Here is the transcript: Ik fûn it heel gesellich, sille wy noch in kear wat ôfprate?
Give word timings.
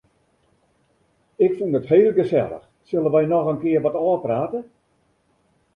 Ik 1.45 1.51
fûn 1.57 1.77
it 1.79 1.89
heel 1.91 2.11
gesellich, 2.17 2.65
sille 2.87 3.09
wy 3.13 3.23
noch 3.29 3.49
in 3.51 3.61
kear 3.63 3.83
wat 3.83 3.99
ôfprate? 4.07 4.59